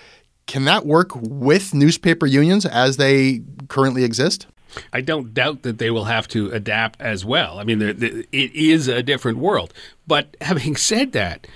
[0.45, 4.47] can that work with newspaper unions as they currently exist?
[4.93, 7.59] I don't doubt that they will have to adapt as well.
[7.59, 9.73] I mean, they're, they're, it is a different world.
[10.05, 11.47] But having said that,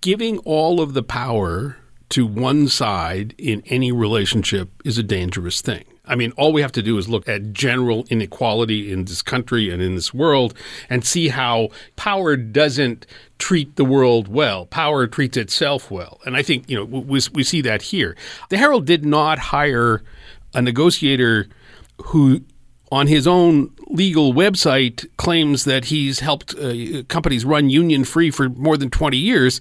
[0.00, 1.78] giving all of the power
[2.10, 5.84] to one side in any relationship is a dangerous thing.
[6.06, 9.70] I mean, all we have to do is look at general inequality in this country
[9.70, 10.54] and in this world
[10.88, 13.06] and see how power doesn't
[13.38, 14.66] treat the world well.
[14.66, 16.20] Power treats itself well.
[16.24, 18.16] And I think, you know, we, we see that here.
[18.50, 20.02] The Herald did not hire
[20.54, 21.48] a negotiator
[22.04, 22.42] who
[22.92, 28.48] on his own legal website claims that he's helped uh, companies run union free for
[28.48, 29.60] more than 20 years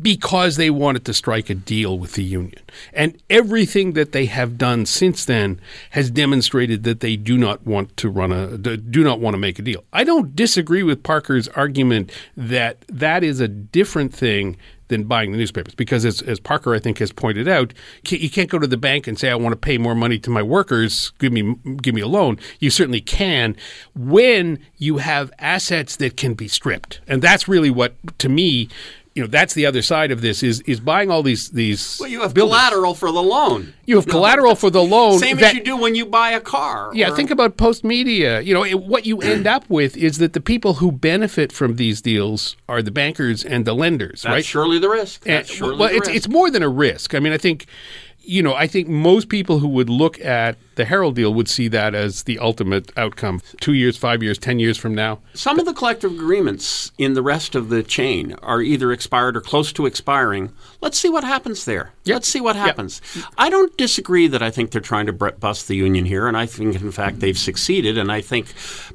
[0.00, 2.60] because they wanted to strike a deal with the union.
[2.92, 7.96] And everything that they have done since then has demonstrated that they do not want
[7.98, 9.84] to run a do not want to make a deal.
[9.92, 14.56] I don't disagree with Parker's argument that that is a different thing
[14.88, 17.72] than buying the newspapers because as, as Parker I think has pointed out
[18.08, 20.30] you can't go to the bank and say I want to pay more money to
[20.30, 23.56] my workers give me give me a loan you certainly can
[23.96, 28.68] when you have assets that can be stripped and that's really what to me
[29.16, 31.96] you know that's the other side of this is is buying all these these.
[31.98, 32.54] Well, you have buildings.
[32.54, 33.72] collateral for the loan.
[33.86, 35.18] You have collateral for the loan.
[35.18, 36.90] Same that, as you do when you buy a car.
[36.92, 38.42] Yeah, or, think about post media.
[38.42, 41.76] You know it, what you end up with is that the people who benefit from
[41.76, 44.22] these deals are the bankers and the lenders.
[44.22, 44.44] That's right?
[44.44, 45.24] surely the risk.
[45.24, 46.14] That's and, surely well, it's risk.
[46.14, 47.14] it's more than a risk.
[47.14, 47.64] I mean, I think
[48.20, 51.68] you know, I think most people who would look at the Herald deal would see
[51.68, 53.40] that as the ultimate outcome.
[53.60, 55.18] Two years, five years, ten years from now.
[55.34, 59.40] Some of the collective agreements in the rest of the chain are either expired or
[59.40, 60.52] close to expiring.
[60.80, 61.92] Let's see what happens there.
[62.04, 62.14] Yep.
[62.14, 62.64] Let's see what Yep.
[62.66, 63.00] happens.
[63.36, 66.46] I don't disagree that I think they're trying to bust the union here, and I
[66.46, 67.98] think, in fact, they've succeeded.
[67.98, 68.46] And I think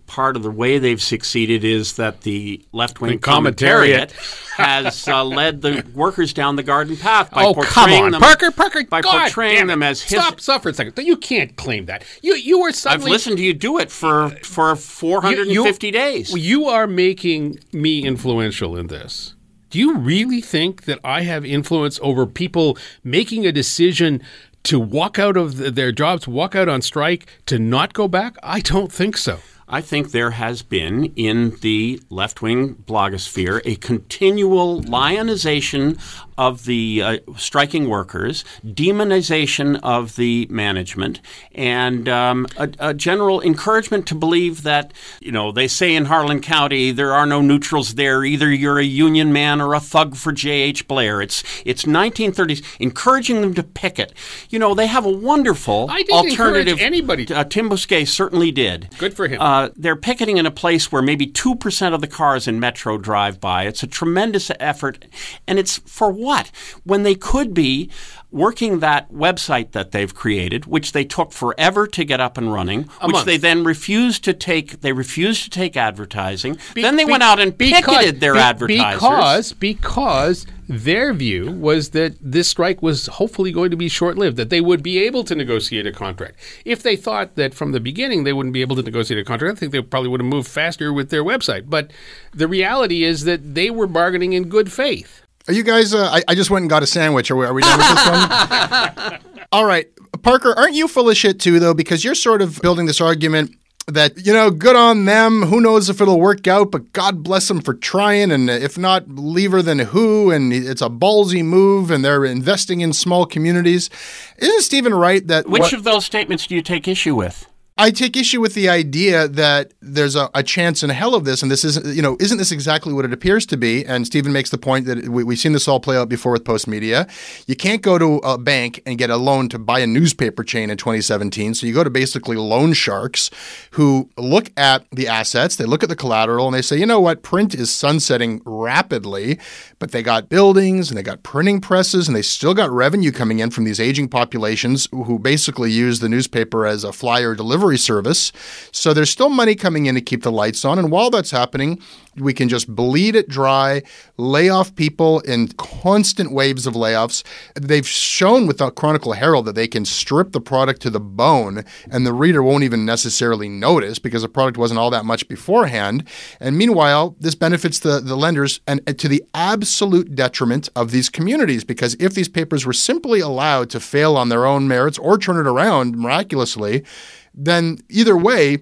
[0.07, 4.11] part of the way they've succeeded is that the left wing commentariat.
[4.57, 8.21] has uh, led the workers down the garden path by oh come portraying on, them
[8.21, 10.19] Parker, Parker, by God portraying them as his.
[10.19, 10.93] stop, stop for a second.
[11.03, 12.03] You can't claim that.
[12.21, 16.33] You you were I've listened to you do it for for 450 days.
[16.35, 19.35] You are making me influential in this.
[19.69, 24.21] Do you really think that I have influence over people making a decision
[24.63, 28.35] to walk out of th- their jobs, walk out on strike, to not go back?
[28.43, 29.39] I don't think so.
[29.71, 35.97] I think there has been in the left wing blogosphere a continual lionization
[36.37, 41.21] of the uh, striking workers, demonization of the management,
[41.53, 46.41] and um, a, a general encouragement to believe that, you know, they say in Harlan
[46.41, 48.25] County there are no neutrals there.
[48.25, 50.87] Either you're a union man or a thug for J.H.
[50.87, 51.21] Blair.
[51.21, 54.13] It's, it's 1930s, encouraging them to picket.
[54.49, 56.79] You know, they have a wonderful I didn't encourage alternative.
[56.79, 57.31] anybody.
[57.31, 58.89] Uh, Tim Bousquet certainly did.
[58.97, 59.39] Good for him.
[59.39, 62.97] Uh, Uh, they're picketing in a place where maybe 2% of the cars in Metro
[62.97, 63.67] drive by.
[63.67, 65.05] It's a tremendous effort.
[65.47, 66.49] And it's for what?
[66.83, 67.91] When they could be
[68.31, 72.83] working that website that they've created, which they took forever to get up and running,
[73.03, 73.25] which month.
[73.25, 74.81] they then refused to take.
[74.81, 76.57] They refused to take advertising.
[76.73, 78.99] Be- then they be- went out and because- picketed their be- advertisers.
[79.01, 84.49] Because because their view was that this strike was hopefully going to be short-lived, that
[84.49, 86.39] they would be able to negotiate a contract.
[86.63, 89.57] If they thought that from the beginning they wouldn't be able to negotiate a contract,
[89.57, 91.69] I think they probably would have moved faster with their website.
[91.69, 91.91] But
[92.33, 95.23] the reality is that they were bargaining in good faith.
[95.47, 95.93] Are you guys?
[95.93, 97.29] Uh, I, I just went and got a sandwich.
[97.31, 99.19] Are we, are we done with this one?
[99.51, 99.89] All right,
[100.21, 101.73] Parker, aren't you full of shit too, though?
[101.73, 103.55] Because you're sort of building this argument
[103.87, 105.43] that you know, good on them.
[105.43, 106.71] Who knows if it'll work out?
[106.71, 108.31] But God bless them for trying.
[108.31, 110.31] And if not, Lever than who?
[110.31, 111.91] And it's a ballsy move.
[111.91, 113.89] And they're investing in small communities.
[114.37, 117.47] Isn't Stephen right that Which what- of those statements do you take issue with?
[117.81, 121.41] I take issue with the idea that there's a, a chance in hell of this,
[121.41, 123.83] and this isn't, you know, isn't this exactly what it appears to be?
[123.83, 126.45] And Stephen makes the point that we, we've seen this all play out before with
[126.45, 127.07] Post Media.
[127.47, 130.69] You can't go to a bank and get a loan to buy a newspaper chain
[130.69, 131.55] in 2017.
[131.55, 133.31] So you go to basically loan sharks
[133.71, 136.99] who look at the assets, they look at the collateral, and they say, you know
[136.99, 139.39] what, print is sunsetting rapidly,
[139.79, 143.39] but they got buildings and they got printing presses, and they still got revenue coming
[143.39, 147.77] in from these aging populations who basically use the newspaper as a flyer delivery auxiliary
[147.77, 148.31] service.
[148.71, 150.79] So there's still money coming in to keep the lights on.
[150.79, 151.81] And while that's happening,
[152.17, 153.83] we can just bleed it dry,
[154.17, 157.23] lay off people in constant waves of layoffs.
[157.55, 161.63] They've shown with the Chronicle Herald that they can strip the product to the bone
[161.89, 166.03] and the reader won't even necessarily notice because the product wasn't all that much beforehand.
[166.39, 171.09] And meanwhile, this benefits the, the lenders and, and to the absolute detriment of these
[171.09, 175.17] communities because if these papers were simply allowed to fail on their own merits or
[175.17, 176.83] turn it around miraculously,
[177.33, 178.59] then either way,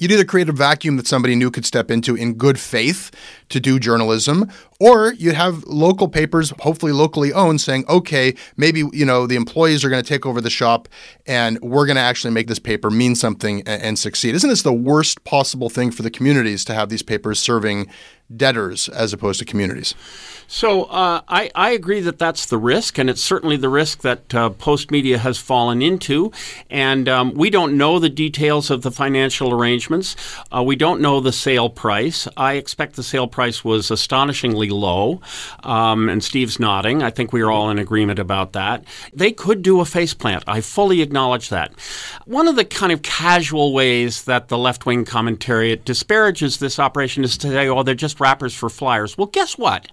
[0.00, 3.10] You'd either create a vacuum that somebody new could step into in good faith
[3.50, 9.04] to do journalism, or you'd have local papers, hopefully locally owned, saying, okay, maybe you
[9.04, 10.88] know the employees are going to take over the shop,
[11.26, 14.34] and we're going to actually make this paper mean something and, and succeed.
[14.34, 17.88] Isn't this the worst possible thing for the communities to have these papers serving
[18.36, 19.94] debtors as opposed to communities?
[20.46, 24.34] So uh, I, I agree that that's the risk, and it's certainly the risk that
[24.34, 26.32] uh, Postmedia has fallen into.
[26.68, 30.16] And um, we don't know the details of the financial arrangements.
[30.52, 32.26] Uh, we don't know the sale price.
[32.36, 35.20] I expect the sale price was astonishingly low,
[35.64, 37.02] um, and Steve's nodding.
[37.02, 38.84] I think we are all in agreement about that.
[39.12, 40.44] They could do a faceplant.
[40.46, 41.72] I fully acknowledge that.
[42.24, 47.24] One of the kind of casual ways that the left wing commentariat disparages this operation
[47.24, 49.18] is to say, oh, they're just wrappers for flyers.
[49.18, 49.88] Well, guess what?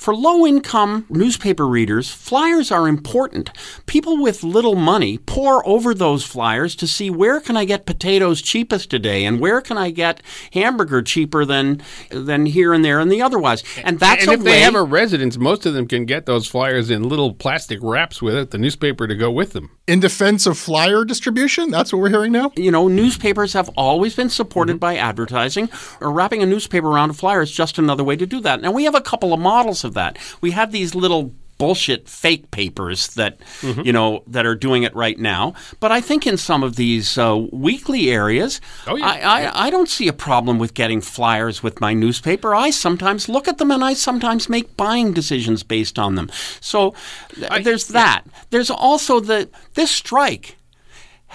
[0.00, 3.50] For low income newspaper readers, flyers are important.
[3.84, 8.40] People with little money pore over those flyers to see where can I get potatoes
[8.40, 10.22] cheapest today and where can I get
[10.54, 13.62] hamburger cheaper than than here and there and the otherwise.
[13.84, 16.24] And that's and a if way, they have a residence, most of them can get
[16.24, 19.68] those flyers in little plastic wraps with it, the newspaper to go with them.
[19.86, 22.52] In defense of flyer distribution, that's what we're hearing now.
[22.56, 24.78] you know, newspapers have always been supported Mm-hmm.
[24.78, 25.68] by advertising.
[26.00, 28.62] Or wrapping a newspaper around a flyer is just another way to do that.
[28.62, 30.18] Now we have a couple of models of that.
[30.40, 33.82] We have these little bullshit fake papers that Mm-hmm.
[33.82, 35.52] you know that are doing it right now.
[35.78, 39.06] But I think in some of these uh, weekly areas, Oh, yeah.
[39.06, 42.54] I, I, I don't see a problem with getting flyers with my newspaper.
[42.54, 46.30] I sometimes look at them and I sometimes make buying decisions based on them.
[46.62, 46.94] So
[47.34, 48.22] th- there's that.
[48.48, 50.56] There's also the this strike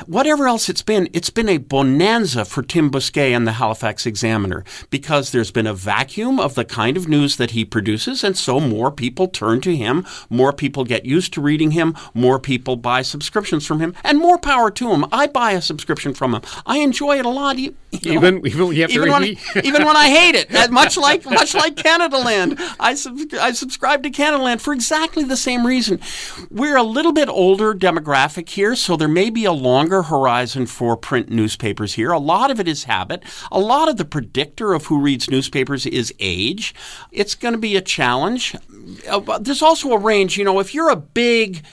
[0.06, 4.64] whatever else it's been, it's been a bonanza for Tim Bousquet and the Halifax Examiner
[4.90, 8.60] because there's been a vacuum of the kind of news that he produces, and so
[8.60, 13.02] more people turn to him, more people get used to reading him, more people buy
[13.02, 15.06] subscriptions from him, and more power to him.
[15.12, 16.42] I buy a subscription from him.
[16.66, 17.58] I enjoy it a lot.
[18.04, 18.28] You know.
[18.28, 19.24] Even- even you have to even when,
[19.64, 24.10] even when I hate it, much like much like Canadaland, I sub- I subscribe to
[24.10, 26.00] Canadaland for exactly the same reason.
[26.50, 30.96] We're a little bit older demographic here, so there may be a longer horizon for
[30.98, 32.12] print newspapers here.
[32.12, 33.24] A lot of it is habit.
[33.52, 36.74] A lot of the predictor of who reads newspapers is age.
[37.12, 38.56] It's going to be a challenge.
[39.10, 40.38] Uh, There's also a range.
[40.38, 41.64] You know, if you're a big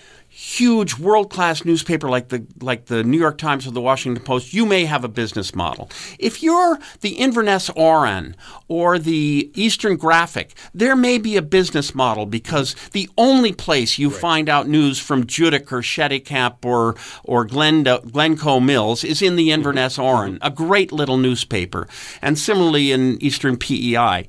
[0.43, 4.67] huge world-class newspaper like the like the New York Times or the Washington Post, you
[4.67, 5.89] may have a business model.
[6.19, 8.35] If you're the Inverness Oran
[8.67, 14.11] or the Eastern Graphic, there may be a business model because the only place you
[14.11, 19.45] find out news from Judique or Cheticamp or or Glendo, Glencoe Mills is in the
[19.45, 19.55] mm-hmm.
[19.55, 20.47] Inverness Oran, mm-hmm.
[20.47, 21.87] a great little newspaper,
[22.21, 24.27] and similarly in Eastern PEI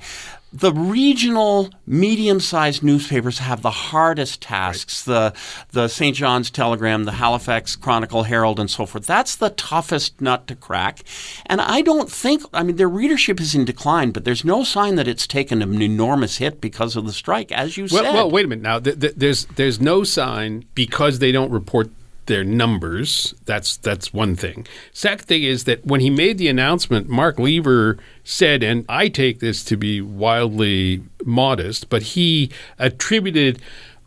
[0.53, 5.33] the regional medium-sized newspapers have the hardest tasks the
[5.71, 6.15] the St.
[6.15, 10.99] John's Telegram the Halifax Chronicle Herald and so forth that's the toughest nut to crack
[11.47, 14.95] and I don't think I mean their readership is in decline but there's no sign
[14.95, 18.29] that it's taken an enormous hit because of the strike as you Well, said well,
[18.29, 18.61] wait a minute.
[18.61, 21.89] Now, th- th- there's there's no sign because they don't report
[22.25, 23.33] their numbers.
[23.45, 24.65] That's that's one thing.
[24.91, 29.39] Second thing is that when he made the announcement, Mark Lever said, and I take
[29.39, 33.59] this to be wildly modest, but he attributed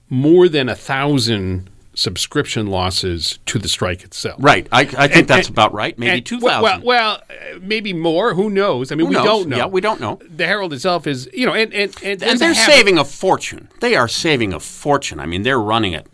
[0.08, 4.36] more than a thousand subscription losses to the strike itself.
[4.44, 7.22] right I, I think And- that's and- about right maybe and- 2000 Well, well,
[7.62, 8.34] maybe more.
[8.34, 8.92] Who knows?
[8.92, 9.24] I mean, Who we knows?
[9.24, 9.56] don't know.
[9.56, 10.18] Yeah, we don't know.
[10.28, 13.68] The Herald itself is, you know, and and and, and they're saving a fortune.
[13.80, 15.18] They are saving a fortune.
[15.20, 16.06] I mean, they're running it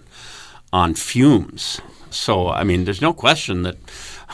[0.72, 1.80] on fumes.
[2.12, 3.76] So, I mean, there's no question that.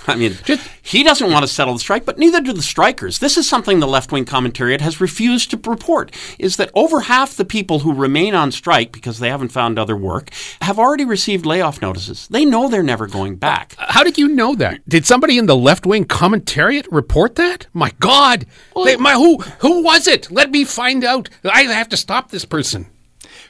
[0.07, 0.37] I mean,
[0.81, 3.19] he doesn't want to settle the strike, but neither do the strikers.
[3.19, 7.45] This is something the left-wing commentariat has refused to report: is that over half the
[7.45, 10.31] people who remain on strike because they haven't found other work
[10.63, 12.29] have already received layoff notices.
[12.29, 13.75] They know they're never going back.
[13.77, 14.89] Uh, how did you know that?
[14.89, 17.67] Did somebody in the left wing commentariat report that?
[17.73, 18.47] My God!
[18.85, 20.31] They- my who who was it?
[20.31, 21.29] Let me find out.
[21.45, 22.87] I have to stop this person.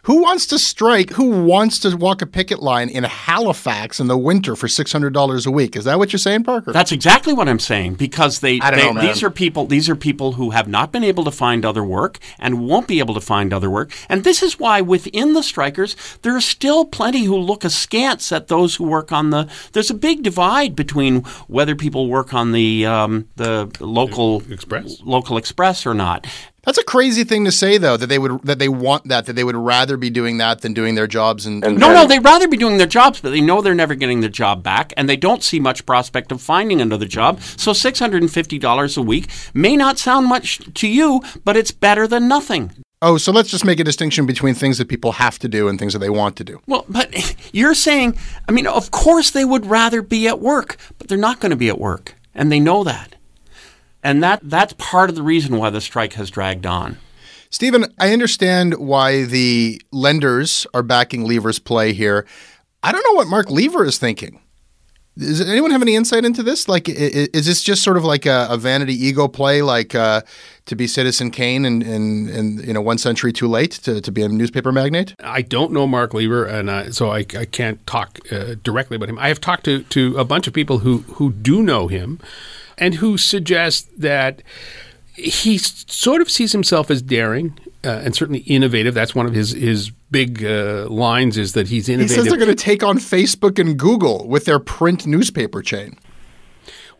[0.05, 1.11] Who wants to strike?
[1.11, 5.13] Who wants to walk a picket line in Halifax in the winter for six hundred
[5.13, 5.77] dollars a week?
[5.77, 6.73] Is that what you're saying, Parker?
[6.73, 9.07] That's exactly what I'm saying because they, I don't they know, man.
[9.07, 12.19] these are people these are people who have not been able to find other work
[12.39, 13.93] and won't be able to find other work.
[14.09, 18.49] And this is why within the strikers there are still plenty who look askance at
[18.49, 22.87] those who work on the there's a big divide between whether people work on the
[22.87, 25.01] um, the local Xpress.
[25.05, 26.27] local Xpress or not.
[26.69, 27.97] That's a crazy thing to say, though.
[27.97, 30.75] That they would that they want that that they would rather be doing that than
[30.75, 31.47] doing their jobs.
[31.47, 33.95] And, and No, no, they'd rather be doing their jobs, but they know they're never
[33.95, 37.41] getting their job back, and they don't see much prospect of finding another job.
[37.41, 42.73] So $650 a week may not sound much to you, but it's better than nothing.
[43.01, 45.79] oh, so let's just make a distinction between things that people have to do and
[45.79, 46.61] things that they want to do.
[46.67, 51.09] Well, but you're saying, I mean, of course they would rather be at work, but
[51.09, 53.15] they're not going to be at work, and they know that.
[54.03, 56.99] And that that's part of the reason why the strike has dragged on.
[57.51, 62.27] Stephen, I understand why the lenders are backing Lever's play here.
[62.83, 64.41] I don't know what Mark Lever is thinking.
[65.17, 66.69] Does anyone have any insight into this?
[66.69, 69.97] Like, i- i- is this just sort of like a, a vanity ego play, like
[69.97, 70.21] uh,
[70.67, 74.13] to be Citizen Kane and, and, and you know one century too late to, to
[74.13, 75.15] be a newspaper magnate?
[75.19, 79.09] I don't know Mark Lever, and uh, so I, I can't talk uh, directly about
[79.09, 79.19] him.
[79.19, 82.21] I have talked to, to a bunch of people who, who do know him
[82.79, 84.43] and who suggest that
[85.15, 88.95] he sort of sees himself as daring uh, and certainly innovative.
[88.95, 92.11] That's one of his, his big uh, lines is that he's innovative.
[92.11, 95.99] He says they're going to take on Facebook and Google with their print newspaper chain.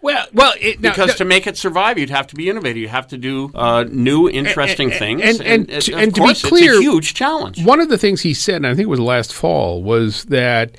[0.01, 2.77] well, well, it, now, Because th- to make it survive, you'd have to be innovative.
[2.79, 5.23] You have to do uh, new, interesting and- things.
[5.23, 7.65] and- and it- to- of and to be clear, it's a huge challenge.
[7.65, 10.73] One of the things he said, and I think it was last fall, was that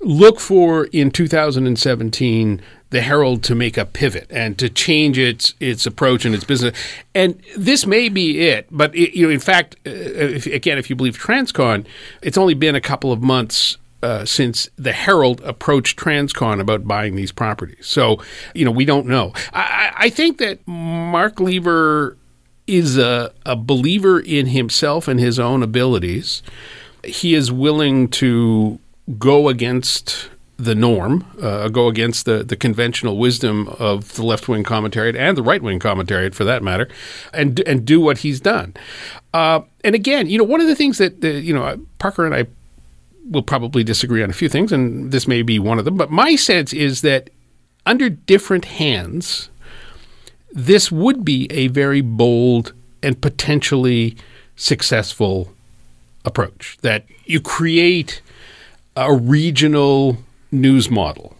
[0.00, 2.60] look for in 2017
[2.92, 6.76] the Herald to make a pivot and to change its its approach and its business.
[7.14, 10.88] And this may be it, but it, you know, in fact, uh, if, again, if
[10.88, 11.86] you believe Transcon,
[12.20, 13.78] it's only been a couple of months.
[14.04, 18.20] Uh, since the Herald approached Transcon about buying these properties, so
[18.52, 19.32] you know we don't know.
[19.52, 22.16] I, I think that Mark Lever
[22.66, 26.42] is a, a believer in himself and his own abilities.
[27.04, 28.80] He is willing to
[29.20, 30.30] go against
[30.62, 35.36] the norm, uh, go against the, the conventional wisdom of the left wing commentariat and
[35.36, 36.88] the right wing commentariat for that matter,
[37.34, 38.72] and and do what he's done.
[39.34, 42.46] Uh, and again, you know, one of the things that you know Parker and I
[43.28, 45.96] will probably disagree on a few things, and this may be one of them.
[45.96, 47.30] But my sense is that
[47.84, 49.48] under different hands,
[50.52, 54.16] this would be a very bold and potentially
[54.54, 55.52] successful
[56.24, 56.78] approach.
[56.82, 58.22] That you create
[58.94, 60.18] a regional
[60.52, 61.36] news model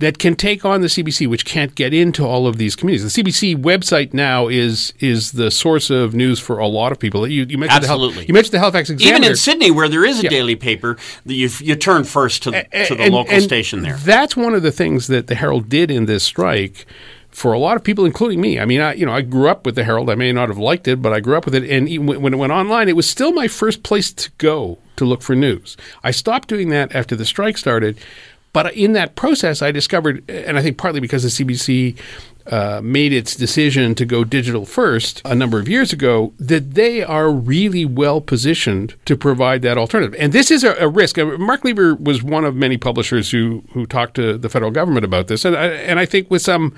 [0.00, 3.14] that can take on the CBC, which can't get into all of these communities.
[3.14, 7.26] The CBC website now is is the source of news for a lot of people.
[7.28, 8.14] You, you mentioned The Absolutely.
[8.16, 9.16] Hal- you mentioned the Halifax Examiner.
[9.18, 10.30] Even in Sydney, where there is a Yeah.
[10.30, 13.96] daily paper, you, you turn first to, the- to the and- local and station there.
[13.98, 16.86] That's one of the things that the Herald did in this strike.
[17.30, 19.66] For a lot of people, including me, I mean, I you know I grew up
[19.66, 20.08] with the Herald.
[20.08, 21.68] I may not have liked it, but I grew up with it.
[21.68, 25.20] And when it went online, it was still my first place to go to look
[25.20, 25.76] for news.
[26.04, 27.98] I stopped doing that after the strike started,
[28.54, 31.98] but in that process, I discovered, and I think partly because the CBC
[32.46, 37.02] uh, made its decision to go digital first a number of years ago, that they
[37.02, 40.14] are really well positioned to provide that alternative.
[40.20, 41.16] And this is a, a risk.
[41.16, 45.26] Mark Lever was one of many publishers who who talked to the federal government about
[45.26, 46.74] this, and I, and I think with some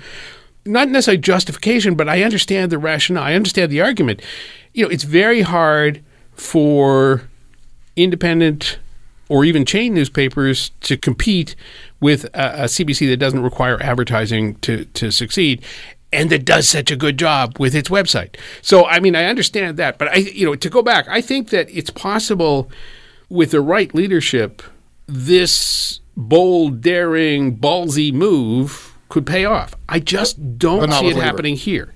[0.65, 3.23] not necessarily justification, but I understand the rationale.
[3.23, 4.21] I understand the argument.
[4.73, 6.03] You know, it's very hard
[6.33, 7.29] for
[7.95, 8.79] independent
[9.29, 11.55] or even chain newspapers to compete
[11.99, 15.63] with a, a CBC that doesn't require advertising to, to succeed
[16.11, 18.37] and that does such a good job with its website.
[18.61, 21.49] So, I mean, I understand that, but I, you know, to go back, I think
[21.49, 22.71] that it's possible
[23.29, 24.61] with the right leadership,
[25.05, 29.75] this bold, daring, ballsy move could pay off.
[29.87, 31.21] I just don't see it Lieber.
[31.21, 31.93] happening here.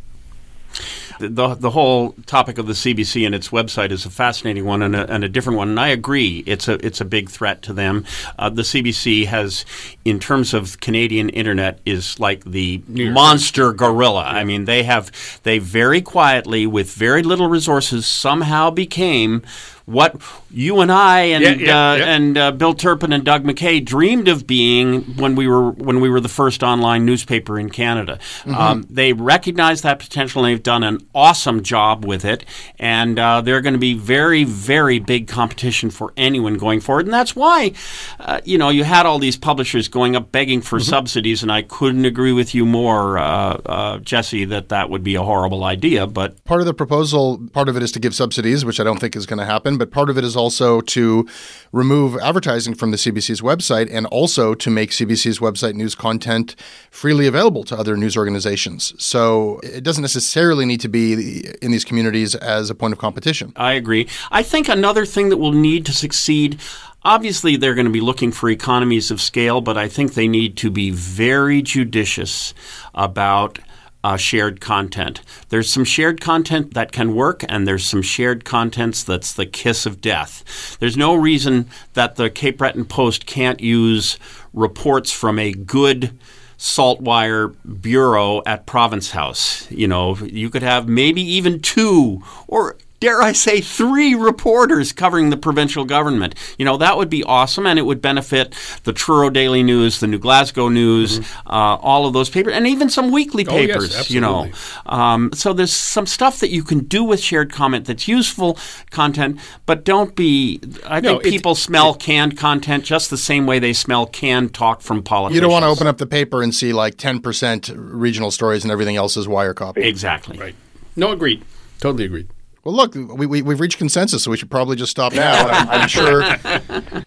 [1.28, 4.96] The, the whole topic of the CBC and its website is a fascinating one and
[4.96, 5.70] a, and a different one.
[5.70, 8.06] And I agree, it's a it's a big threat to them.
[8.38, 9.66] Uh, the CBC has,
[10.06, 14.24] in terms of Canadian internet, is like the monster gorilla.
[14.24, 15.12] I mean, they have
[15.44, 19.44] they very quietly, with very little resources, somehow became
[19.92, 22.16] what you and I and Yeah, yeah, uh, yeah.
[22.16, 26.10] and uh, Bill Turpin and Doug McKay dreamed of being when we were when we
[26.10, 28.20] were the first online newspaper in Canada.
[28.46, 32.46] Um, they recognize that potential and they've done an awesome job with it.
[32.80, 37.06] And uh, they're going to be very very big competition for anyone going forward.
[37.06, 37.74] And that's why
[38.20, 41.44] uh, you know you had all these publishers going up begging for subsidies.
[41.44, 43.24] And I couldn't agree with you more, uh,
[43.66, 46.08] uh, Jesse, that that would be a horrible idea.
[46.08, 49.00] But Part of the proposal, part of it is to give subsidies, which I don't
[49.00, 49.78] think is going to happen.
[49.82, 51.28] But part of it is also to
[51.72, 56.56] remove advertising from the CBC's website and also to make CBC's website news content
[56.92, 58.94] freely available to other news organizations.
[59.04, 63.54] So it doesn't necessarily need to be in these communities as a point of competition.
[63.56, 64.08] I agree.
[64.30, 66.60] I think another thing that will need to succeed
[67.04, 70.56] Obviously, they're going to be looking for economies of scale, but I think they need
[70.58, 72.54] to be very judicious
[72.94, 73.58] about
[74.04, 75.22] uh, shared content.
[75.50, 79.86] There's some shared content that can work, and there's some shared contents that's the kiss
[79.86, 80.78] of death.
[80.80, 84.18] There's no reason that the Cape Breton Post can't use
[84.54, 86.18] reports from a good
[86.58, 89.70] saltwire bureau at Province House.
[89.72, 95.32] You know, you could have maybe even two or dare I say, three reporters covering
[95.32, 96.36] the provincial government.
[96.58, 100.08] You know, that would be awesome, and it would benefit the Truro Daily News, the
[100.08, 101.48] New Glasgow News, mm-hmm.
[101.50, 104.50] uh, all of those papers, and even some weekly papers, oh, yes, you know.
[104.86, 108.58] Um, so there's some stuff that you can do with shared comment that's useful
[108.92, 113.58] content, but don't be, I no, think people smell canned content just the same way
[113.58, 115.36] they smell canned talk from politicians.
[115.36, 118.72] You don't want to open up the paper and see like 10% regional stories and
[118.72, 119.82] everything else is wire copy.
[119.82, 120.38] Exactly.
[120.38, 120.56] Right.
[120.96, 121.44] No, agreed.
[121.80, 122.28] Totally agreed.
[122.64, 125.48] Well, look, we, we, have reached consensus, so we should probably just stop now.
[125.48, 126.22] I'm, I'm sure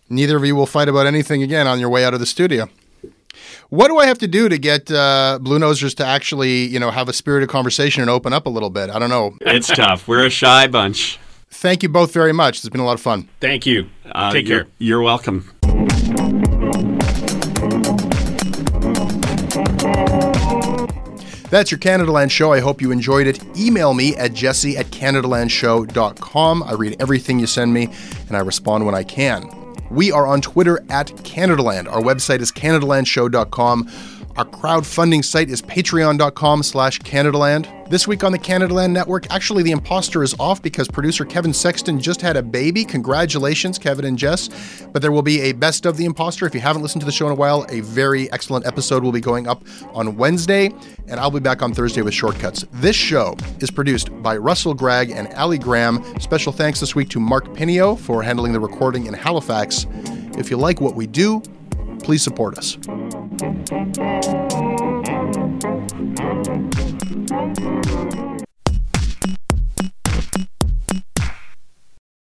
[0.08, 2.68] neither of you will fight about anything again on your way out of the studio.
[3.68, 6.90] What do I have to do to get uh, Blue Nosers to actually, you know,
[6.90, 8.90] have a spirited conversation and open up a little bit?
[8.90, 9.36] I don't know.
[9.42, 10.08] It's tough.
[10.08, 11.18] We're a shy bunch.
[11.50, 12.58] Thank you both very much.
[12.58, 13.28] It's been a lot of fun.
[13.40, 13.88] Thank you.
[14.04, 14.72] Uh, Take you're, care.
[14.78, 15.53] You're welcome.
[21.54, 22.52] That's your Canadaland show.
[22.52, 23.40] I hope you enjoyed it.
[23.56, 26.62] Email me at jesse at CanadaLandShow.com.
[26.64, 27.90] I read everything you send me
[28.26, 29.48] and I respond when I can.
[29.88, 31.88] We are on Twitter at Canadaland.
[31.88, 33.88] Our website is CanadaLandShow.com.
[34.36, 37.88] Our crowdfunding site is patreon.com slash Canadaland.
[37.88, 42.00] This week on the Canadaland Network, actually the imposter is off because producer Kevin Sexton
[42.00, 42.84] just had a baby.
[42.84, 44.48] Congratulations, Kevin and Jess.
[44.92, 46.46] But there will be a best of the imposter.
[46.46, 49.12] If you haven't listened to the show in a while, a very excellent episode will
[49.12, 49.62] be going up
[49.92, 50.72] on Wednesday,
[51.06, 52.64] and I'll be back on Thursday with shortcuts.
[52.72, 56.02] This show is produced by Russell Gragg and Ali Graham.
[56.18, 59.86] Special thanks this week to Mark Pinio for handling the recording in Halifax.
[60.36, 61.40] If you like what we do,
[62.00, 62.76] please support us.
[63.36, 63.68] Thank
[66.78, 66.93] you.